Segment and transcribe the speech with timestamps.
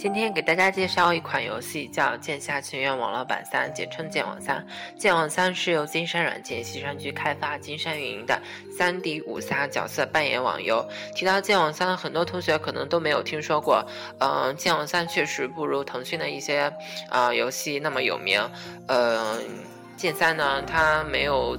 [0.00, 4.66] 今天给大家介绍一款游戏，叫《剑侠情缘网络版三》，简称剑网三。
[4.96, 8.40] 剑网三是由金山软件西山居开发、金山运营的
[8.78, 10.82] 3D 武侠角色扮演网游。
[11.14, 13.86] 提到剑网三，很多同学可能都没有听说过。
[14.20, 16.72] 嗯，剑网三确实不如腾讯的一些
[17.10, 18.40] 啊游戏那么有名。
[18.86, 19.38] 嗯，
[19.98, 21.58] 剑三呢，它没有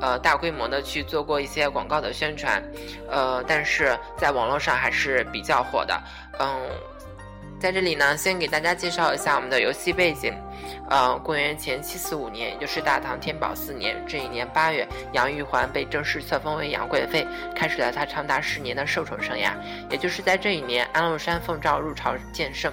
[0.00, 2.60] 呃大规模的去做过一些广告的宣传，
[3.08, 6.02] 呃，但是在网络上还是比较火的。
[6.40, 6.68] 嗯。
[7.60, 10.34] 在这里呢，先给大家介绍一下我们的游戏背景。
[10.88, 17.24] 呃，公元前七四五年，也就是大唐天宝四年，这一年八月，杨玉环被正式册封为杨贵妃，
[17.54, 19.52] 开始了她长达十年的受宠生涯。
[19.90, 22.72] 也就是在这一年，安禄山奉诏入朝见圣。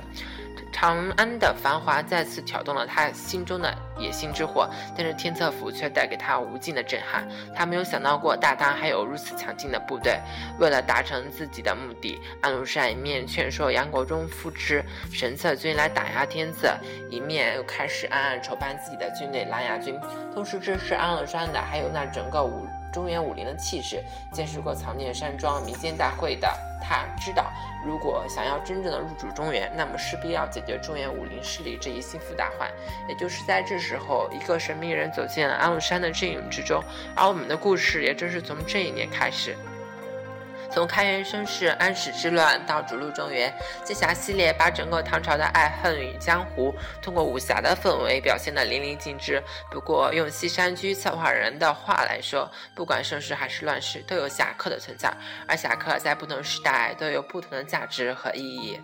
[0.80, 7.28] 长安的繁华再次挑动了他心中的野心之火，但是天策府却带给他无尽的震撼。
[7.56, 10.20] 他没有想到过大唐还有如此强劲的部队。
[10.60, 16.78] 为了达成自己的目的，安禄山一面劝说杨国忠扶持神策军来打压天策，
[17.10, 20.00] 一面又开始暗暗筹办自己的军队狼牙军。
[20.32, 22.68] 同时支持安禄山的还有那整个武
[22.98, 24.04] 中原武林的气势。
[24.32, 27.52] 见识过藏剑山庄民间大会的他，知道。
[27.86, 32.68] 如果想要真正的入主中原，那么势必要解决中原武林势力这一心腹大患。
[33.08, 36.84] 也就是在这时候，一个神秘人走进了安禄山的阵营之中，
[37.16, 39.56] 而我们的故事也正是从这一年开始。
[40.72, 49.42] 从开元盛世、安史之乱到逐鹿中原，剑侠系列把整个唐朝的爱恨与江湖，通过武侠的氛围表现得淋漓尽致。
[49.72, 55.12] 不过，用西山居策划人的话来说，不管盛世还是乱世，都有侠客的存在，
[55.48, 58.80] 而侠客在不同时代都有不同的价值和意义。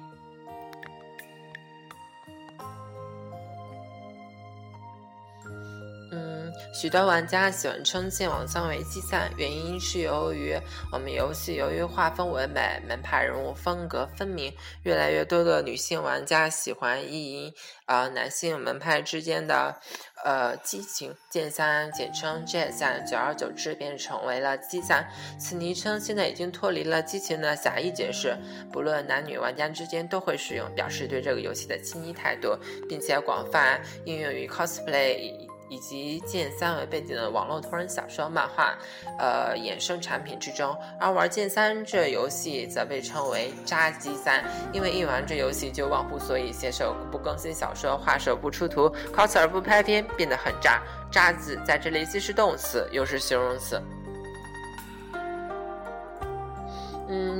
[6.73, 10.59] 许多玩家喜欢称剑网三为积散，原因是由于
[10.91, 17.53] 我们游戏由于画风唯美、门派人物风格分明，越来越多的女性玩家喜欢意淫
[17.85, 19.79] 呃男性门派之间的
[20.25, 21.15] 呃激情。
[21.29, 25.07] 剑三简称剑三，久而久之便成为了积散。
[25.39, 28.35] 此昵称现在已经脱离了激情的狭义解释，
[28.71, 32.57] 不论男女玩家之间都会使用，表示对这个游戏的亲昵态度，
[32.89, 35.52] 并且广泛应用于 cosplay。
[35.69, 38.77] 以及剑三为背景的网络同人小说、漫画，
[39.17, 50.81] 呃，衍生产品之中，而玩剑三这游戏则被称为渣机三，因为一玩这游戏就忘乎所以，写手不更新小说，画手不出图，coser 不拍片，变得很渣。
[51.11, 53.81] 渣字在这里既是动词，又是形容词。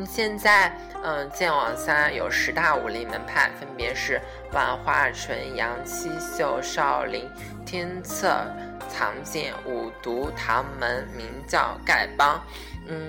[0.06, 4.20] 现在，嗯，剑网三有十大武林门派，分别是
[4.52, 7.30] 万花纯、杨七秀、少林、
[7.66, 8.46] 天策、
[8.90, 12.42] 藏剑、五毒、唐门、明教、丐帮。
[12.88, 13.02] 嗯，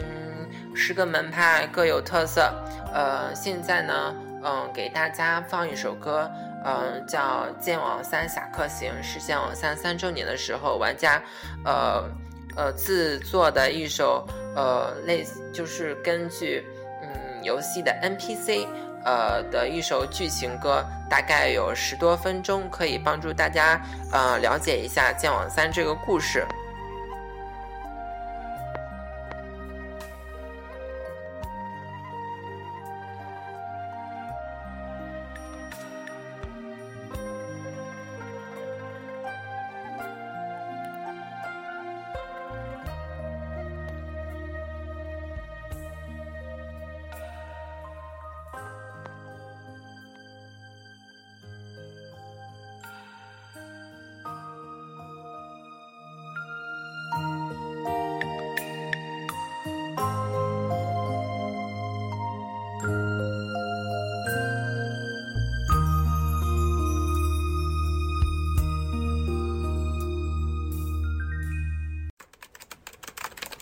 [0.75, 2.53] 十个门派各有特色。
[2.93, 6.31] 呃，现在呢，嗯，给大家放一首歌，
[6.65, 11.23] 嗯，叫《剑网三侠客行》，是剑网三三周年的时候，玩家，
[11.65, 12.05] 呃，
[12.57, 14.27] 呃，制作的一首。
[14.57, 16.65] 呃，类似就是根据
[17.45, 18.67] 游戏的 NPC
[19.05, 26.45] 呃的一首剧情歌，大概有十多分钟，可以帮助大家呃了解一下《剑网三》这个故事。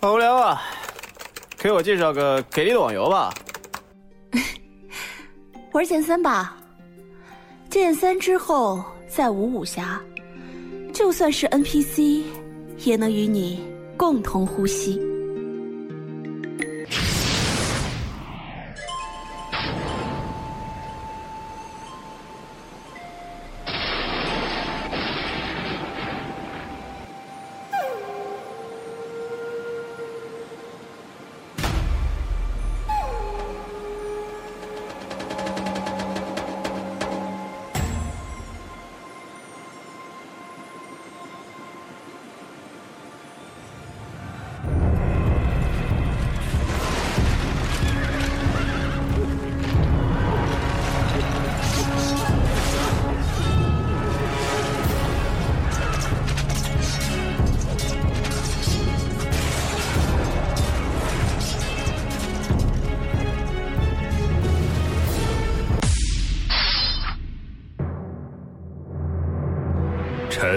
[0.04, 0.60] 好无聊啊！
[1.56, 3.32] 给我介绍个给力的网游吧。
[5.70, 6.56] 玩剑三吧，
[7.70, 10.00] 剑三之后再无武侠，
[10.92, 12.24] 就算是 NPC，
[12.78, 13.64] 也能与你
[13.96, 15.00] 共同呼吸。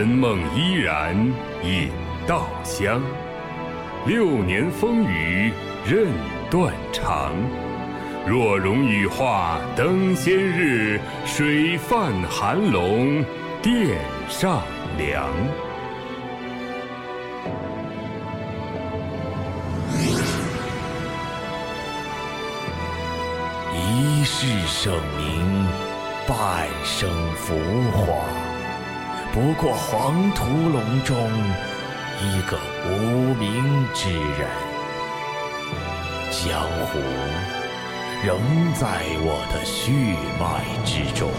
[0.06, 1.16] 沉梦依然
[1.64, 1.90] 引
[2.28, 3.02] 稻香。
[4.06, 5.52] 六年风雨
[5.84, 6.06] 任
[6.48, 7.34] 断肠。
[8.24, 13.26] 若容羽化登仙日，水泛寒龙
[13.64, 13.98] 殿
[14.30, 14.62] 上
[15.00, 15.28] 凉。
[23.74, 25.66] 一世盛名，
[26.28, 27.56] 半生浮
[27.92, 28.06] 华，
[29.36, 31.18] 不过黄土龙中
[32.22, 34.50] 一个无名之人。
[36.32, 37.00] 江湖。
[38.26, 38.40] 仍
[38.74, 39.92] 在我的血
[40.40, 41.30] 脉之中。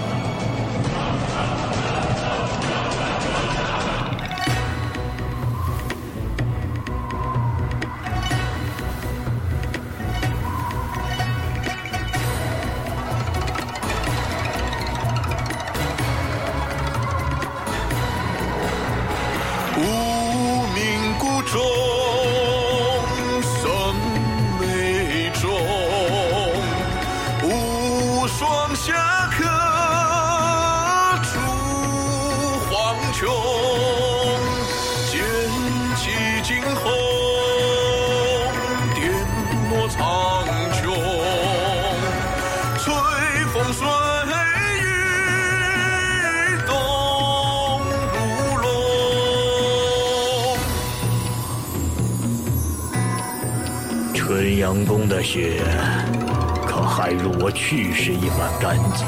[57.46, 59.06] 我去时一般干净？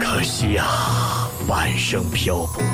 [0.00, 2.64] 可惜啊，半生漂泊，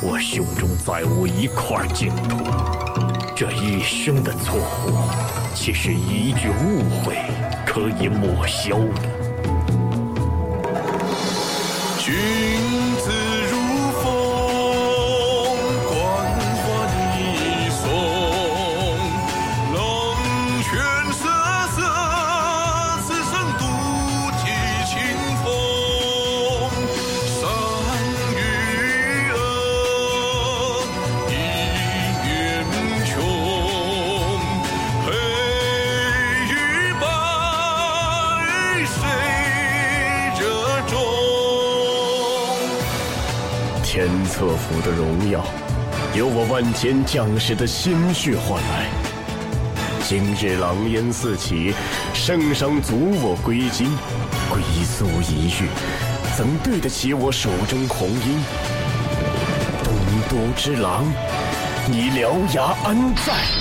[0.00, 2.36] 我胸中再无一块净土。
[3.34, 4.94] 这一生的错误，
[5.56, 7.16] 岂是一句误会
[7.66, 9.02] 可以抹消的？
[44.40, 45.44] 天策府的荣耀，
[46.14, 48.88] 由我万千将士的心血换来。
[50.08, 51.74] 今日狼烟四起，
[52.14, 53.86] 圣上阻我归京，
[54.48, 55.68] 归宿一域，
[56.38, 58.38] 怎对得起我手中红缨？
[59.84, 59.94] 东
[60.30, 61.04] 都之狼，
[61.86, 63.59] 你獠牙安在？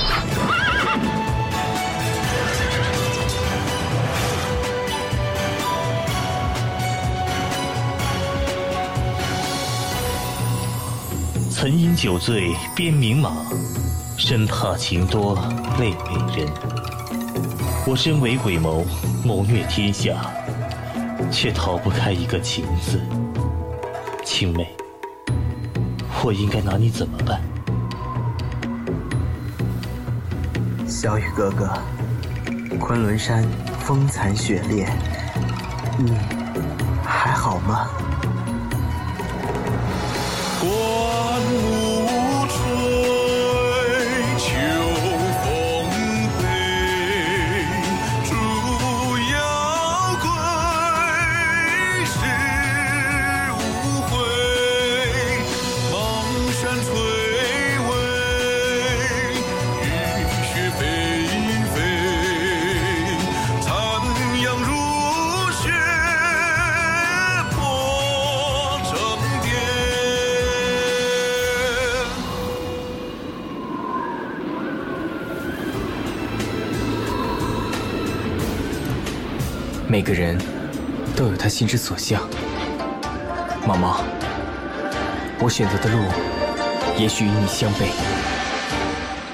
[11.61, 13.31] 曾因酒醉鞭名马，
[14.17, 15.35] 生怕情多
[15.77, 16.47] 累美人。
[17.85, 18.85] 我身为鬼谋，
[19.25, 20.13] 谋虐天下，
[21.29, 23.01] 却逃不开一个情字。
[24.23, 24.73] 青梅，
[26.23, 27.41] 我应该拿你怎么办？
[30.87, 31.77] 小雨哥哥，
[32.79, 33.43] 昆仑山
[33.81, 34.87] 风残雪烈，
[35.97, 36.13] 你
[37.03, 37.89] 还好吗？
[79.99, 80.37] 每个人
[81.13, 82.21] 都有他心之所向，
[83.67, 83.99] 毛毛，
[85.41, 85.99] 我选择的路
[86.97, 87.89] 也许与你相悖，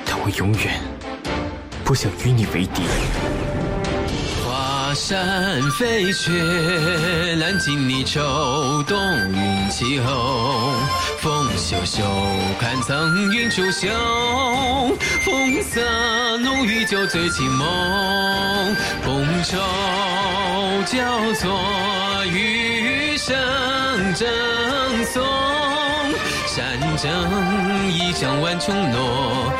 [0.07, 0.81] 但我永远
[1.83, 2.81] 不想与你为敌。
[5.07, 6.31] 山飞雪，
[7.35, 8.97] 揽尽你愁，冬
[9.31, 10.73] 云起后。
[11.19, 12.03] 风萧萧，
[12.59, 13.87] 看层云出岫，
[15.21, 15.79] 风色
[16.39, 18.75] 浓郁，酒醉情梦。
[19.05, 19.59] 觥筹
[20.87, 23.35] 交错，余生
[24.15, 24.27] 争
[25.13, 25.23] 送。
[26.47, 29.53] 山正一江万重落，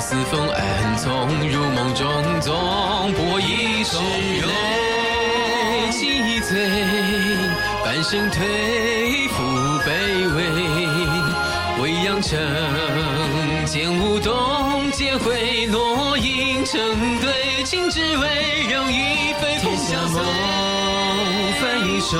[0.00, 3.98] 似风暗从，入梦中总不一世
[4.46, 6.56] 泪几醉，
[7.84, 9.60] 半生颓腐。
[9.82, 9.90] 卑
[10.36, 10.38] 微，
[11.82, 12.38] 未央城
[13.64, 16.78] 剑舞动，皆会落英成
[17.20, 20.22] 对，情只为让一飞风下梦，
[21.60, 22.18] 翻一首，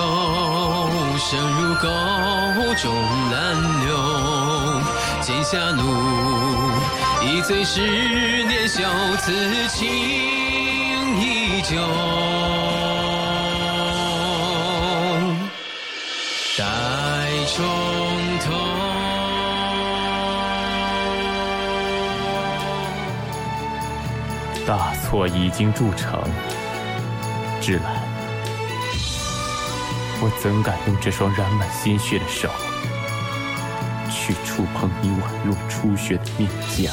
[1.19, 1.89] 深入沟
[2.77, 2.95] 中
[3.31, 3.37] 难
[3.85, 3.91] 留，
[5.21, 5.83] 剑下怒，
[7.23, 7.81] 一醉十
[8.45, 8.83] 年笑，
[9.19, 9.87] 此情
[11.21, 11.77] 依旧。
[16.57, 16.65] 待
[17.55, 17.65] 重
[18.41, 18.51] 头。
[24.67, 26.23] 大错已经铸成，
[27.61, 27.93] 芷兰，
[30.23, 32.49] 我怎敢用这双染满鲜血的手
[34.31, 36.93] 去触碰你宛若初雪的面颊？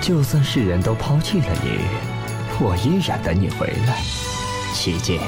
[0.00, 1.80] 就算世人都抛弃了你，
[2.60, 4.00] 我依然等你回来。
[4.72, 5.20] 七剑，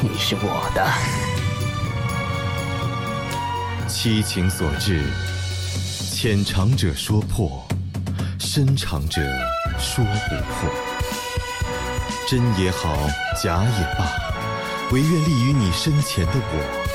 [0.00, 0.84] 你是我的。
[3.86, 5.04] 七情所至，
[6.12, 7.64] 浅尝者说破，
[8.38, 9.22] 深尝者
[9.78, 10.70] 说不破。
[12.26, 12.96] 真也好，
[13.42, 14.10] 假也罢，
[14.92, 16.89] 唯愿立于你身前的我，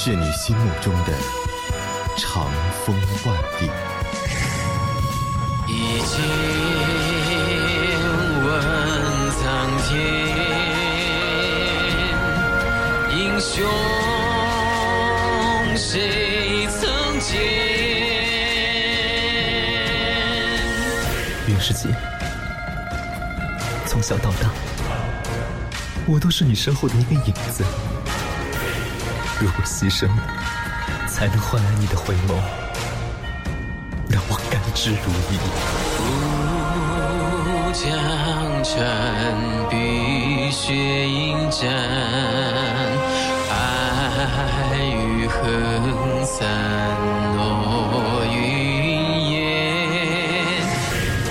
[0.00, 1.12] 是你心目中的
[2.16, 2.48] 长
[2.86, 3.68] 风万里。
[5.66, 6.14] 一经
[8.44, 8.48] 问
[9.32, 9.42] 苍
[9.82, 9.90] 天，
[13.18, 13.66] 英雄
[15.76, 17.36] 谁曾见？
[21.48, 21.88] 云世杰，
[23.84, 24.48] 从小到大，
[26.06, 27.64] 我都是你身后的一个影子。
[29.40, 30.08] 如果牺牲，
[31.06, 32.34] 才能换来你的回眸，
[34.08, 34.96] 那我甘之如
[35.30, 35.38] 饴。
[37.38, 37.88] 乌江
[38.64, 38.80] 山，
[39.70, 40.74] 碧血
[41.08, 41.70] 迎战，
[43.48, 45.38] 爱与恨
[46.26, 46.48] 散
[47.36, 49.36] 落云烟。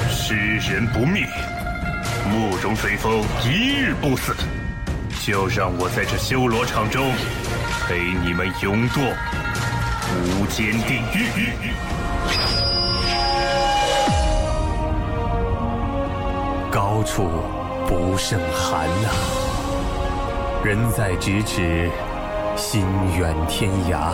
[0.09, 1.27] 世人不灭，
[2.29, 4.33] 目中随风，一日不死。
[5.25, 7.11] 就让我在这修罗场中，
[7.87, 8.99] 陪你们勇堕
[10.11, 11.53] 无间地狱。
[16.69, 17.29] 高处
[17.87, 19.07] 不胜寒呐、
[20.65, 21.89] 人在咫尺，
[22.57, 22.85] 心
[23.17, 24.11] 远天涯。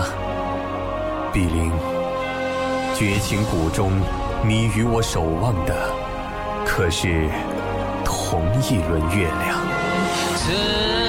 [1.33, 1.71] 碧灵，
[2.93, 3.91] 绝情谷中，
[4.43, 5.73] 你与我守望的，
[6.63, 7.27] 可是
[8.05, 11.02] 同一轮月亮？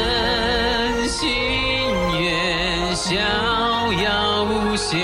[4.03, 4.99] 遥无限，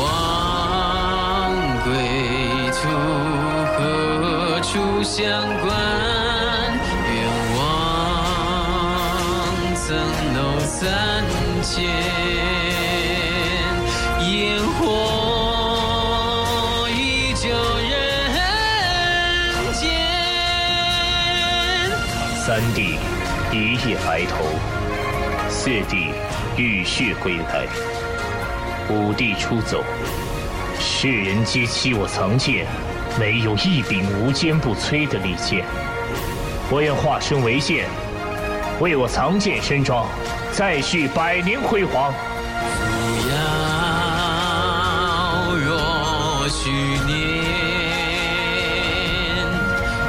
[0.00, 0.02] 望
[1.84, 1.90] 归
[2.72, 2.78] 途
[3.76, 3.78] 何
[4.62, 5.20] 处相
[5.60, 5.68] 关？
[7.12, 7.14] 愿
[7.56, 7.58] 望
[9.74, 9.84] 层
[10.34, 10.88] 楼三
[11.62, 11.84] 千，
[14.20, 14.28] 烟
[14.78, 14.80] 火
[16.90, 16.98] 依
[17.34, 17.48] 旧
[17.88, 17.92] 人
[19.74, 19.82] 间。
[22.34, 22.78] 三弟
[23.52, 23.54] 一
[23.86, 24.32] 夜白头，
[25.48, 26.14] 四弟
[26.60, 27.66] 浴血归来，
[28.90, 29.82] 五帝出走，
[30.78, 32.66] 世人皆欺我藏剑，
[33.18, 35.64] 没有一柄无坚不摧的利剑。
[36.70, 37.86] 我愿化身为剑，
[38.78, 40.06] 为我藏剑身装，
[40.52, 42.12] 再续百年辉煌。
[42.12, 43.34] 扶摇
[45.56, 46.70] 若许
[47.06, 47.16] 年，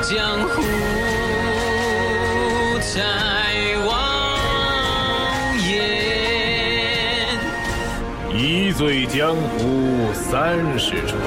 [0.01, 0.61] 江湖
[8.81, 11.21] 醉江湖三十春，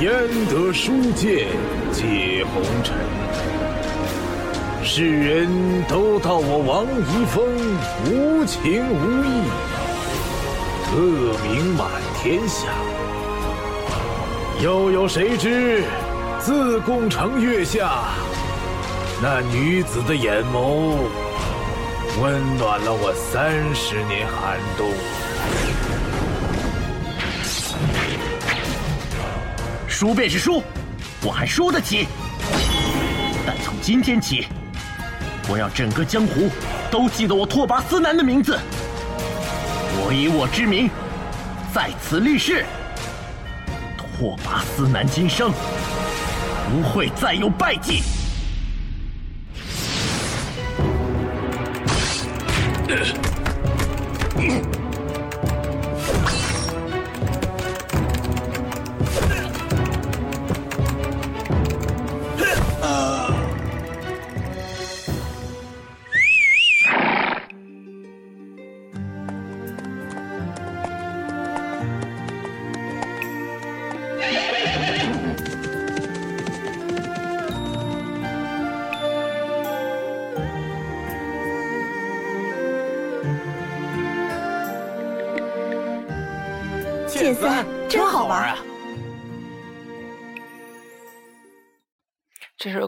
[0.00, 0.12] 焉
[0.46, 1.46] 得书剑
[1.92, 2.96] 解红尘？
[4.82, 5.48] 世人
[5.84, 7.46] 都道我王遗风
[8.06, 9.46] 无情无义，
[10.96, 11.88] 恶名满
[12.20, 12.66] 天下。
[14.60, 15.84] 又有谁知，
[16.40, 18.02] 自宫城月下，
[19.22, 20.96] 那女子的眼眸，
[22.20, 24.90] 温暖了我三十年寒冬。
[29.98, 30.62] 输便是输，
[31.22, 32.06] 我还输得起。
[33.46, 34.46] 但从今天起，
[35.48, 36.50] 我要整个江湖
[36.90, 38.58] 都记得我拓跋思南的名字。
[39.98, 40.90] 我以我之名
[41.72, 42.66] 在此立誓，
[43.96, 45.50] 拓跋思南今生
[46.68, 48.02] 不会再有败绩。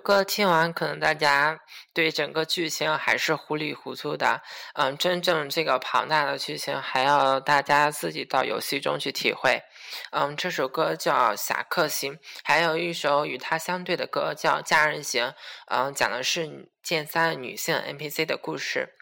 [0.09, 1.61] 歌听完，可能大家
[1.93, 4.41] 对整个剧情还是糊里糊涂的。
[4.73, 9.61] 嗯，真正这个庞大的剧情，还要大家自己到游戏中去体会。
[10.13, 15.27] 嗯，这首歌叫《侠客行》，还有一首与它相对的歌叫《佳人行》。
[15.67, 18.95] 嗯，讲的是剑三女性 NPC 的故事。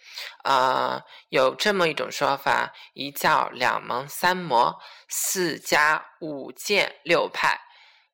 [0.43, 4.77] 呃，有这么一种说法：一教两盟三魔，
[5.09, 7.61] 四家五剑六派。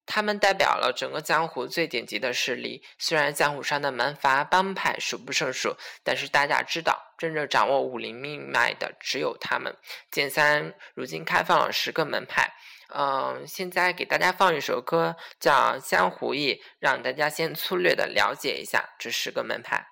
[0.06, 2.82] 他们代表了整个江湖最顶级的势力。
[2.98, 9.76] 虽然江湖上的门阀帮派数不胜数，但是大家知道，真正掌握武林命脉的只有他们。
[10.10, 12.52] 剑三如今开放了十个门派。
[12.94, 19.91] 嗯，现在给大家放一首歌，叫《江湖义》，让大家先粗略的了解一下这十个门派。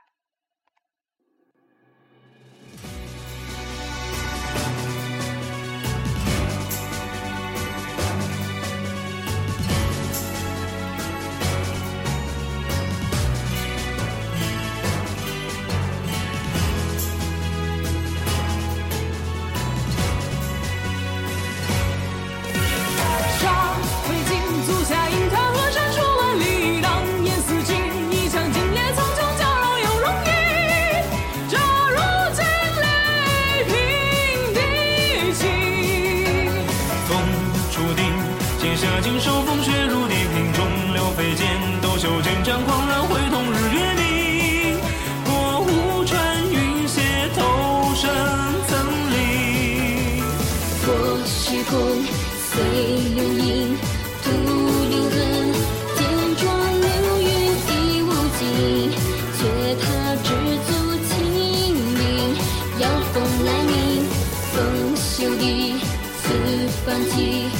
[38.81, 41.47] 下经收风雪如地平，中流飞剑，
[41.83, 44.79] 斗袖剑斩狂澜，挥动日月明。
[45.23, 47.03] 过五川云斜，
[47.37, 48.09] 头身
[48.69, 48.73] 层
[49.12, 50.23] 林。
[50.83, 51.79] 破虚空，
[52.49, 52.64] 碎
[53.16, 53.77] 流萤，
[54.25, 54.31] 渡
[54.88, 55.53] 银痕，
[55.99, 56.01] 剑
[56.38, 56.49] 撞
[56.81, 56.88] 流
[57.21, 57.29] 云
[57.69, 58.40] 已无尽，
[59.37, 59.40] 却
[59.75, 59.85] 踏
[60.25, 60.29] 之
[60.64, 60.73] 足
[61.07, 61.12] 清
[61.99, 62.01] 明。
[62.79, 64.09] 妖风来临，
[64.55, 64.57] 风
[64.97, 65.75] 修地，
[66.23, 66.25] 此
[66.87, 67.60] 方寄。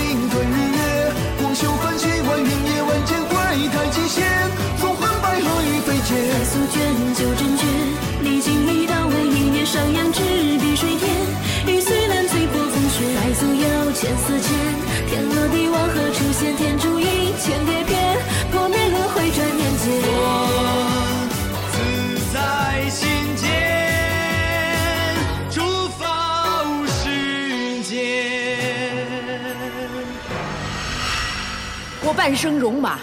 [32.11, 32.99] 我半生戎马，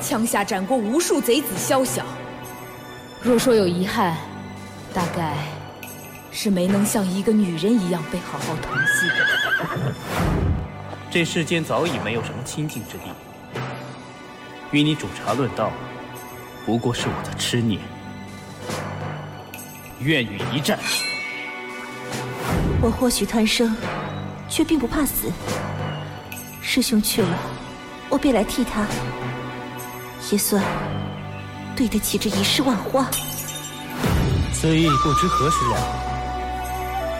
[0.00, 2.06] 枪下斩过无数贼子宵小。
[3.20, 4.16] 若说有遗憾，
[4.94, 5.34] 大概
[6.30, 9.92] 是没能像一个女人一样被好好疼惜的。
[11.10, 13.10] 这世间早已没有什么清净之地，
[14.70, 15.72] 与你煮茶论道，
[16.64, 17.80] 不过是我的痴念。
[19.98, 20.78] 愿与一战。
[22.80, 23.76] 我或许贪生，
[24.48, 25.28] 却并不怕死。
[26.60, 27.36] 师兄去了，
[28.12, 28.84] 我便来替他，
[30.30, 30.62] 也算
[31.74, 33.06] 对得起这一世万花。
[34.52, 35.78] 此意不知何时了。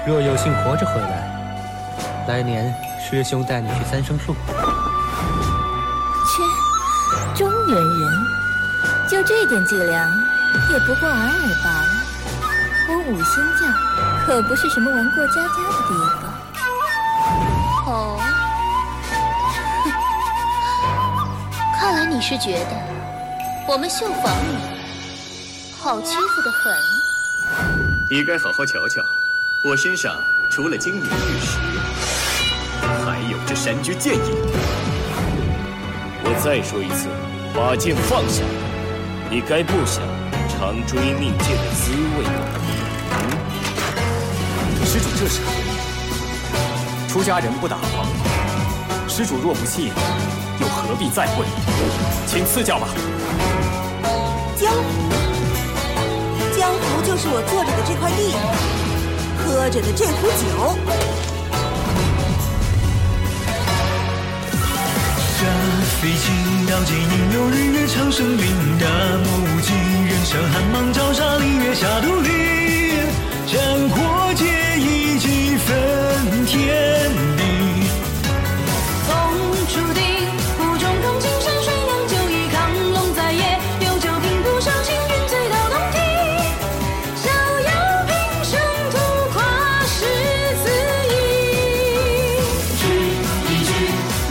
[0.07, 4.37] 若有幸活着回来，来年师兄带你去三生树。
[6.27, 6.43] 切，
[7.35, 8.27] 中原人
[9.09, 10.07] 就这点伎俩，
[10.71, 11.33] 也不过尔尔
[11.65, 11.89] 罢了。
[12.91, 13.65] 我五星教
[14.27, 16.23] 可不是什么玩过家家的地方。
[17.87, 18.21] 哦，
[22.23, 22.71] 是觉得
[23.67, 24.57] 我们绣坊里
[25.77, 26.73] 好欺负的很。
[28.09, 29.03] 你该好好瞧瞧，
[29.65, 30.15] 我身上
[30.49, 31.59] 除了金银玉石，
[32.81, 34.23] 还有这山居剑影。
[36.25, 37.09] 我再说一次，
[37.53, 38.45] 把剑放下，
[39.29, 40.05] 你该不想
[40.49, 42.31] 尝追命剑的滋味吧？
[44.85, 47.09] 施主这是何意？
[47.09, 49.91] 出家人不打黄毛，施主若不信，
[50.63, 51.45] 又何必再问？
[52.25, 52.87] 请赐教吧。
[54.57, 54.79] 江湖，
[56.57, 58.37] 江湖就是我坐着的这块地，
[59.43, 60.79] 喝着的这壶酒。
[65.41, 65.43] 这
[65.99, 66.31] 飞禽
[66.71, 68.87] 刀剑应有日月长生灵，大
[69.19, 69.75] 漠无际，
[70.07, 72.31] 人生寒芒照杀里，月下独立，
[73.51, 73.59] 战
[73.91, 74.45] 火皆
[74.79, 77.43] 已几分天地。
[79.09, 79.11] 风
[79.67, 80.22] 注定，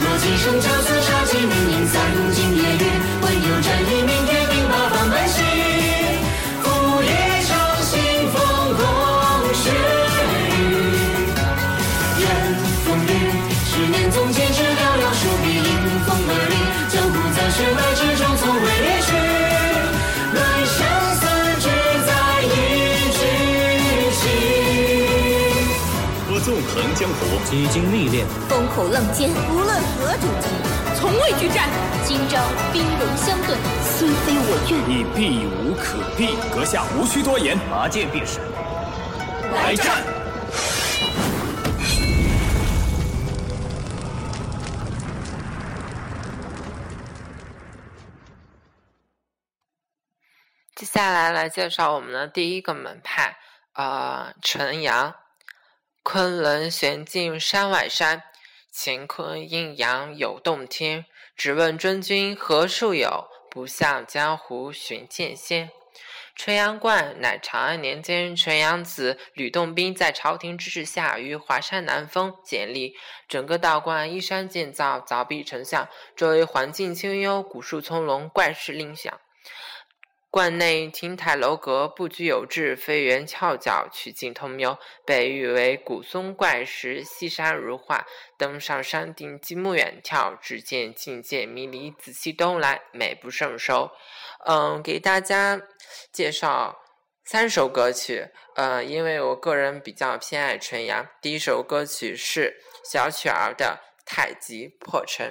[0.02, 2.84] 若几生交思，茶几绵延，三更夜雨，
[3.22, 4.41] 唯有战意明月。
[27.02, 31.68] 江湖，几经历练，风口浪尖，无论何种境遇，从未惧战。
[32.04, 32.38] 今朝
[32.72, 36.36] 兵戎相对，虽非我愿，你避无可避。
[36.54, 38.38] 阁下无需多言，拔剑便是。
[39.50, 40.00] 来战！
[50.76, 53.36] 接下来来介绍我们的第一个门派，
[53.74, 55.12] 呃，陈阳。
[56.04, 58.24] 昆仑悬镜山外山，
[58.74, 61.06] 乾坤阴阳有洞天。
[61.36, 63.28] 只问真君何处有？
[63.48, 65.70] 不向江湖寻剑仙。
[66.34, 72.96] 纯阳观乃长安年间纯阳子吕洞宾在朝廷指示下于华山南峰建立。
[73.28, 79.20] 整个道观依山建造，凿壁成像，周围环境清幽，古树葱茏，怪石林响。
[80.32, 88.06] 观内亭台楼阁，布局有致，飞檐翘角，曲径通幽，被誉为古松怪石，西山如画。
[88.38, 93.90] 登上山顶，极目远眺，只见境界迷离，紫气东来，美不胜收。
[94.46, 95.60] 嗯，给大家
[96.10, 96.78] 介绍
[97.26, 98.28] 三首歌曲。
[98.56, 103.78] 呃，因为我个人比较偏爱纯阳，第一首歌曲是小曲儿的
[104.10, 105.26] 《太极破城》。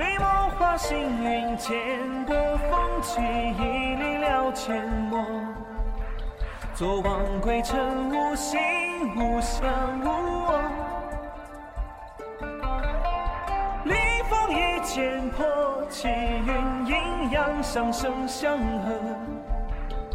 [0.00, 1.76] 飞毛化星云剑，
[2.24, 5.22] 过风起，一历了阡陌。
[6.74, 8.58] 昨晚归程，无心
[9.14, 10.08] 无相无
[10.46, 10.62] 我。
[13.84, 15.44] 临风一剑破，
[15.90, 18.94] 气云阴阳相生相合，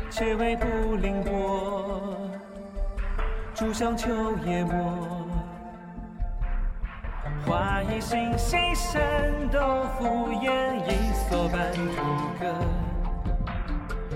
[0.09, 2.01] 且为不凌波。
[3.53, 4.09] 竹香秋
[4.45, 5.14] 夜末。
[7.45, 9.59] 画一心心深斗
[9.99, 10.89] 敷衍，一
[11.29, 11.79] 蓑半途
[12.39, 12.43] 歌。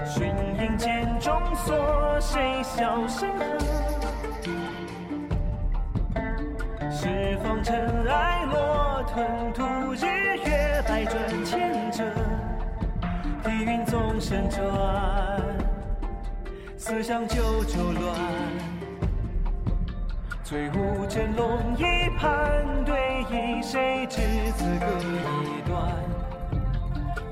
[0.04, 0.28] 寻
[0.60, 3.44] 影间中锁，谁笑谁和？
[6.89, 9.63] 十方尘埃落，吞吐
[9.94, 10.06] 日
[10.46, 12.04] 月，百转千折。
[13.44, 14.60] 地云纵身转，
[16.78, 18.79] 思想九州乱。
[20.49, 21.83] 醉舞真龙一
[22.17, 24.19] 盘对弈，谁知
[24.57, 24.88] 此各
[25.43, 25.93] 一端？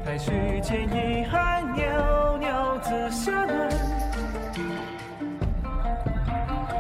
[0.06, 3.70] 太虚剑一寒，袅袅紫霞暖。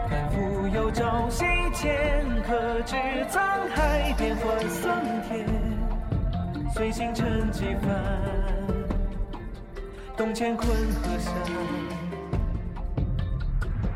[0.08, 2.95] 看蜉蝣朝夕间，可知
[3.32, 3.39] 沧
[3.73, 5.43] 海变幻桑田。
[6.71, 7.89] 随星辰几番，
[10.15, 11.34] 东乾坤河山，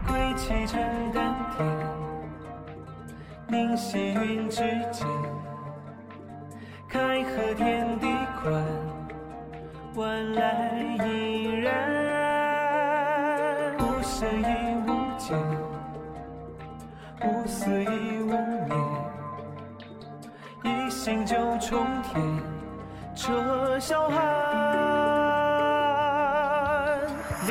[0.07, 0.81] 归期成
[1.13, 2.00] 丹田。
[3.51, 4.61] 明溪云之
[4.93, 5.05] 间，
[6.87, 8.07] 开合天地
[8.41, 8.63] 宽，
[9.93, 11.75] 万籁依然。
[13.77, 14.45] 无生亦
[14.87, 15.37] 无间，
[17.25, 18.69] 无死亦无眠。
[20.63, 22.23] 一心就冲天，
[23.13, 25.00] 彻霄寒。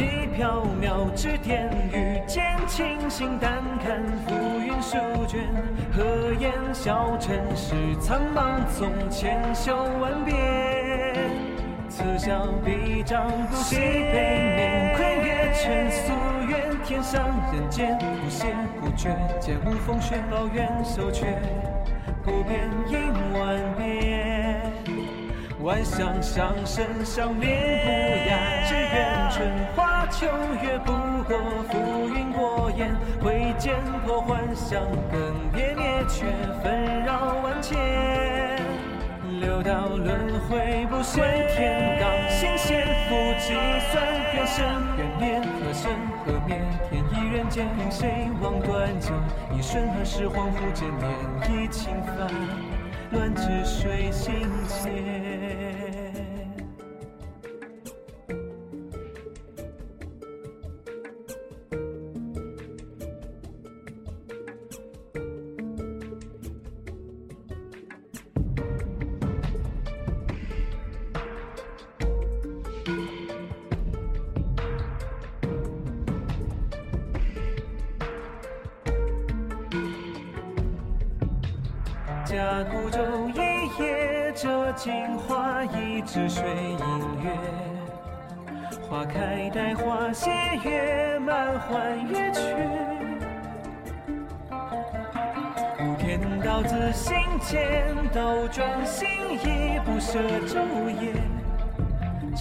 [0.00, 5.40] 离缥缈之巅，遇见清醒淡看浮云数卷。
[5.92, 10.34] 何言笑尘世苍茫，纵千修万变。
[11.90, 16.70] 此消彼长，不惜悲面，窥月沉夙愿。
[16.82, 18.46] 天上人间，不歇
[18.80, 21.24] 不绝，剑无风雪，抱怨守阙，
[22.24, 24.49] 不变应万变。
[25.62, 27.46] 万象相生相灭
[27.84, 27.90] 不
[28.30, 29.46] 雅，只愿春
[29.76, 30.26] 花秋
[30.62, 30.92] 月不
[31.24, 31.36] 过
[31.68, 32.90] 浮云过眼，
[33.22, 33.74] 挥剑
[34.06, 34.80] 破幻想，
[35.12, 35.20] 更
[35.52, 36.24] 迭灭却
[36.62, 37.78] 纷扰万千。
[39.38, 41.22] 六道轮回不限
[41.54, 43.52] 天罡，心弦不计
[43.92, 44.02] 算，
[44.34, 44.64] 缘生
[44.96, 45.92] 缘灭，何生
[46.24, 46.58] 何灭？
[46.88, 49.12] 天意人间，凭谁望断酒？
[49.54, 52.30] 一瞬何时恍惚间，念已轻帆，
[53.12, 55.19] 乱至水心间。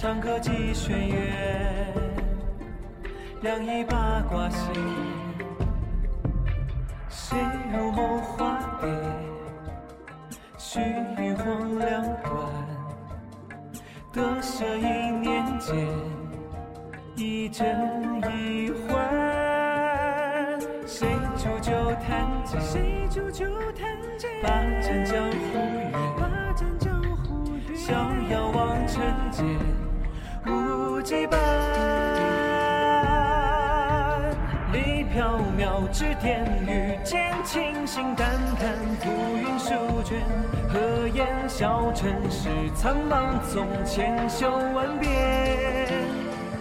[0.00, 1.14] 长歌寄轩辕，
[3.42, 4.72] 两翼八卦斜。
[7.10, 7.36] 谁
[7.70, 8.88] 入梦花别？
[10.56, 12.32] 须臾黄两端，
[14.10, 14.86] 得舍一
[15.20, 15.76] 念间，
[17.14, 17.68] 一真
[18.32, 19.06] 一幻。
[20.86, 21.72] 谁煮酒
[22.08, 22.58] 弹剑？
[22.58, 23.44] 谁煮酒
[23.78, 24.30] 弹剑？
[24.42, 24.48] 把
[24.80, 27.76] 盏江湖月，把盏江湖月。
[27.76, 27.92] 逍
[28.30, 29.44] 遥望尘间，
[31.20, 31.36] 无羁绊。
[34.72, 40.18] 离缥缈指点，遇见清醒淡淡，浮云书卷。
[40.72, 45.10] 何言笑尘世苍茫，纵千秋万变。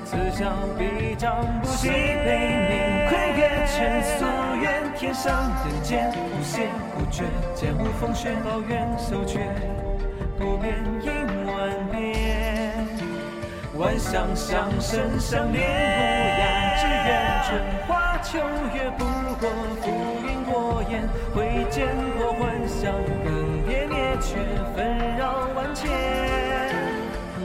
[0.03, 4.25] 此消彼长，不惜悲鸣，窥月沉夙
[4.61, 4.79] 愿。
[4.97, 5.31] 天上
[5.63, 7.23] 人间，不歇不绝，
[7.55, 9.39] 剑无风雪，抱怨守绝，
[10.37, 10.78] 不变
[13.79, 16.01] 万象相生相恋，不
[16.41, 17.07] 亚只愿
[17.45, 17.47] 春
[17.87, 18.37] 花秋
[18.75, 19.05] 月，不
[19.39, 19.87] 过浮
[20.27, 21.07] 云过眼。
[21.33, 21.87] 挥剑
[22.17, 23.31] 破幻象，更
[23.63, 24.35] 迭灭却，
[24.75, 25.89] 纷扰万千。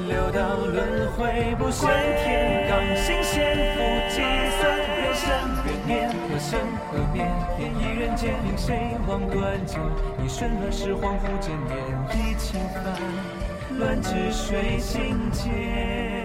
[0.09, 1.94] 六道轮回，不管
[2.25, 3.79] 天罡星仙，复
[4.11, 4.20] 计
[4.59, 5.23] 算缘生
[5.64, 6.59] 缘灭，何生
[6.90, 7.25] 何灭？
[7.57, 9.79] 天意人间，凭谁望断酒？
[10.20, 11.79] 一瞬乱世，恍惚间，念
[12.11, 16.24] 已轻帆，乱至水心间。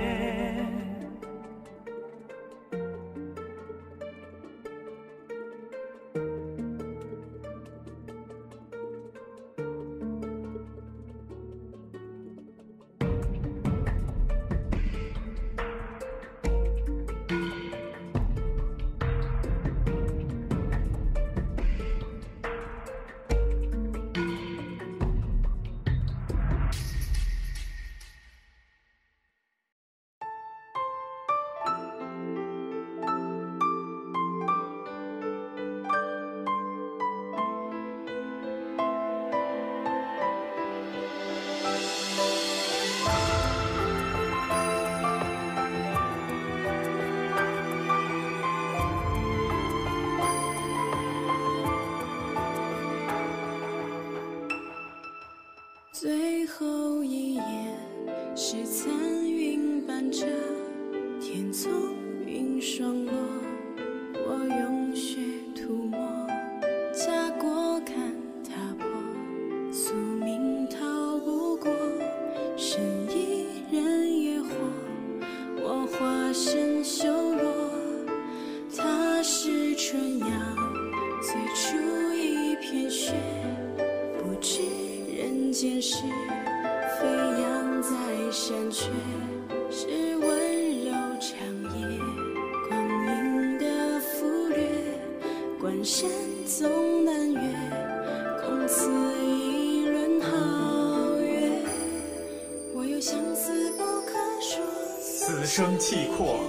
[105.60, 106.40] 生契阔，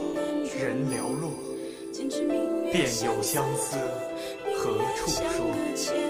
[0.56, 1.32] 人寥落，
[2.70, 3.76] 便有相思，
[4.54, 6.09] 何处说？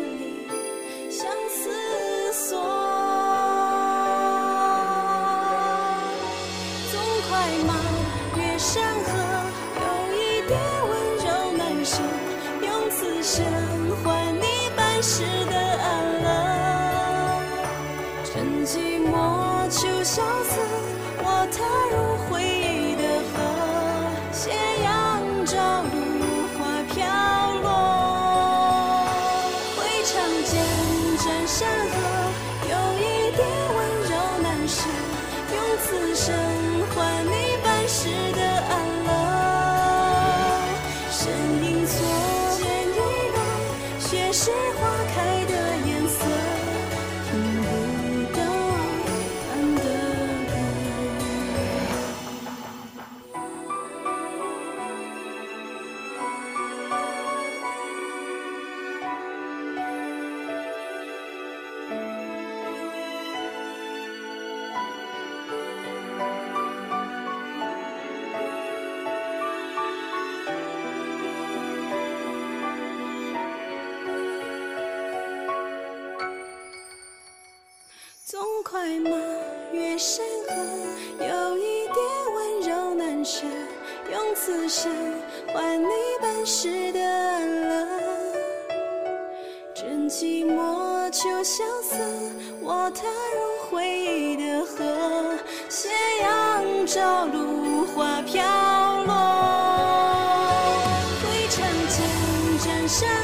[102.91, 103.20] 见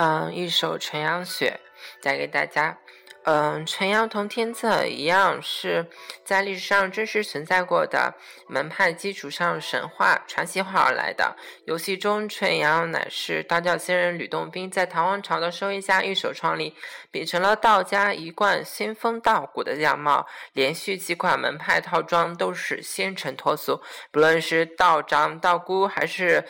[0.00, 1.58] 嗯，一首《纯阳雪》
[2.04, 2.78] 带给大家。
[3.24, 5.84] 嗯，纯阳同天策一样是
[6.24, 8.14] 在历史上真实存在过的
[8.48, 11.36] 门派基础上神话传奇化而来的。
[11.66, 16.76] 游戏中，纯阳乃是道教仙人吕洞宾在唐王朝的授意下一手创立，
[17.10, 20.24] 秉承了道家一贯仙风道骨的样貌。
[20.52, 23.82] 连续几款门派套装都是仙尘脱俗，
[24.12, 26.46] 不论是道长、道姑还是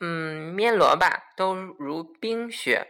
[0.00, 2.88] 嗯面罗吧，都如冰雪。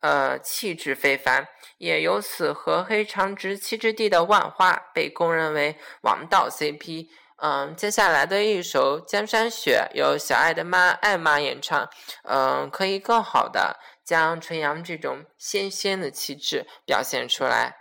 [0.00, 7.08] 呃，气质非凡，也由此和黑长直七之地的万花被公认为王道 CP。
[7.38, 11.88] 嗯，接下来的一首《江山雪》由小爱的妈艾妈演唱，
[12.22, 17.74] 嗯，可以更好的将纯阳这种仙仙的气质表现出来。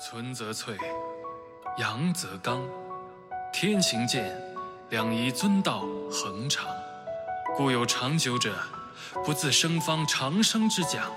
[0.00, 0.76] 存则粹，
[1.78, 2.68] 阳则刚，
[3.52, 4.30] 天行健，
[4.90, 5.80] 两仪遵道
[6.10, 6.66] 恒长，
[7.58, 8.54] 故有长久者。
[9.24, 11.12] 不自生方长生之讲，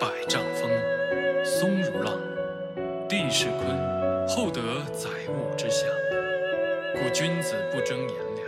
[0.00, 0.68] 百丈峰，
[1.44, 2.18] 松如浪，
[3.08, 5.88] 地势坤，厚德载物之象。
[6.94, 8.44] 故君子不争炎凉。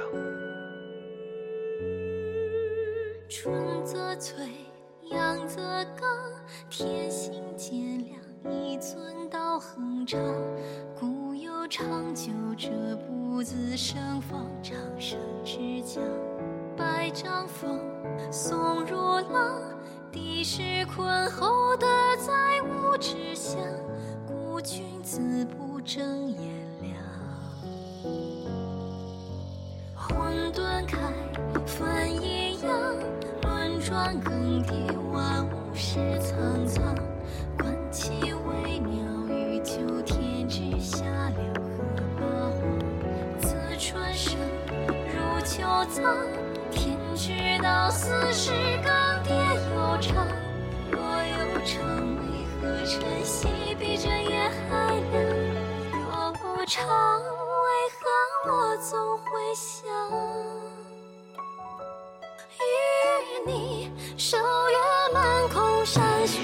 [3.29, 4.35] 春则翠，
[5.09, 5.63] 阳则
[5.97, 6.33] 刚，
[6.69, 8.21] 天行健，两
[8.51, 10.21] 一尊道恒长。
[10.99, 12.69] 故有长久者，
[13.07, 16.03] 不自生方长生之将。
[16.77, 17.81] 百丈峰，
[18.31, 18.97] 松如
[19.33, 19.61] 浪，
[20.11, 21.87] 地势坤厚得
[22.17, 22.33] 载
[22.63, 23.57] 物之象。
[24.27, 26.62] 故君子不争言
[47.63, 48.51] 到四时
[48.83, 48.93] 更
[49.23, 49.31] 迭
[49.71, 50.27] 悠长，
[50.91, 51.79] 若有常，
[52.19, 52.27] 为
[52.61, 53.47] 何晨曦
[53.79, 54.71] 比这夜还
[55.13, 55.15] 凉？
[55.93, 56.85] 若不长，
[57.21, 58.03] 为何
[58.51, 59.71] 我总会想
[62.59, 62.63] 与
[63.47, 66.41] 你守月满空山雪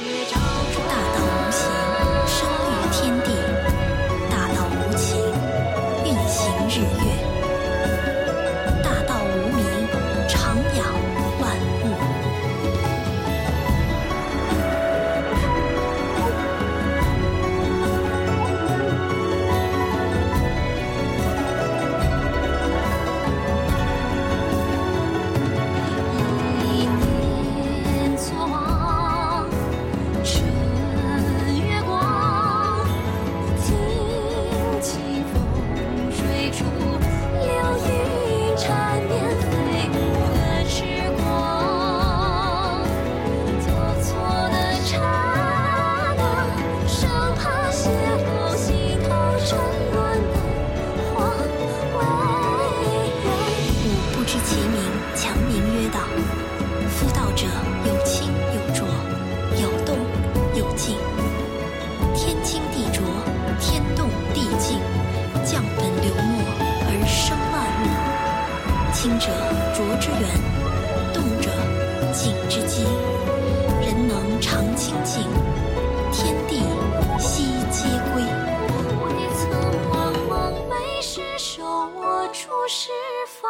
[82.39, 82.93] 握出师
[83.26, 83.49] 法。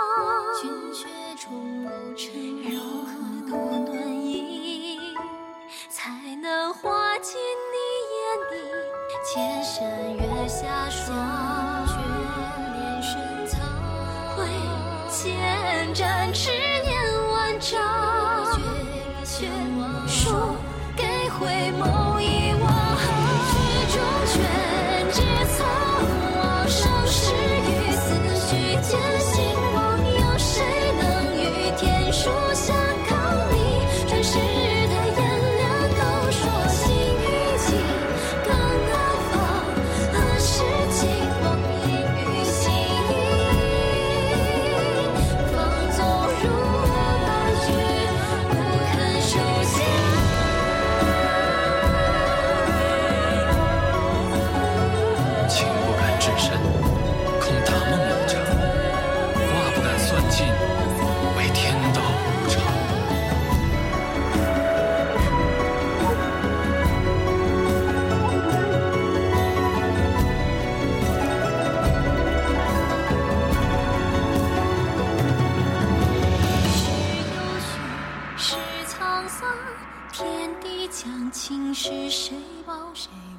[0.63, 1.91] 君却中楼，
[2.71, 3.11] 柔和
[3.51, 3.53] 多
[3.93, 3.93] 暖
[4.25, 5.15] 意，
[5.91, 7.77] 才能化进你
[8.15, 8.19] 眼
[8.53, 8.57] 里
[9.27, 9.77] 千山
[10.17, 11.58] 月下霜。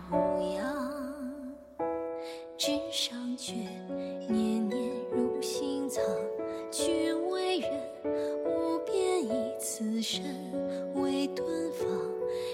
[0.10, 0.66] 模样？
[2.57, 3.55] 纸上卷，
[4.28, 6.03] 年年入心藏。
[6.72, 7.72] 君为人，
[8.45, 10.24] 无边以此身
[10.95, 11.88] 为敦芳，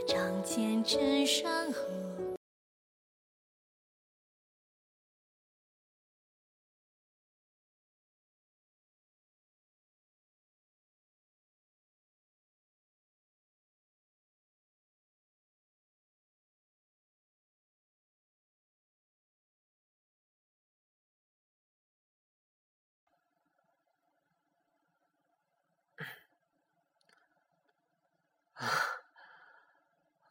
[0.07, 1.81] 仗剑镇山河。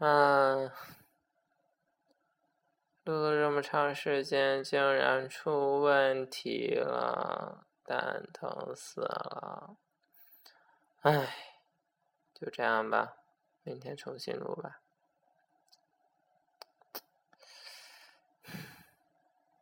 [0.06, 0.70] 嗯，
[3.04, 9.78] 录了这么长时间，竟然出问题了，蛋疼死了！
[11.00, 11.34] 唉，
[12.34, 13.16] 就这样吧，
[13.62, 14.82] 明天重新录吧。